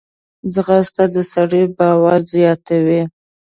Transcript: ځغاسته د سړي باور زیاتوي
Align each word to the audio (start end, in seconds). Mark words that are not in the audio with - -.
ځغاسته 0.53 1.03
د 1.13 1.15
سړي 1.33 1.63
باور 1.77 2.19
زیاتوي 2.33 3.01